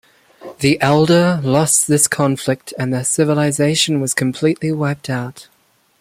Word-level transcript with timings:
The 0.61 0.79
Aldar 0.81 1.43
lost 1.43 1.87
this 1.87 2.07
conflict 2.07 2.73
and 2.79 2.91
their 2.91 3.03
civilization 3.03 4.01
was 4.01 4.15
completely 4.15 4.71
wiped 4.71 5.11
out. 5.11 5.47